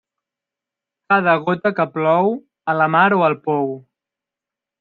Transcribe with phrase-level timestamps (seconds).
[1.13, 2.33] Cada gota que plou,
[2.73, 3.71] a la mar o al pou.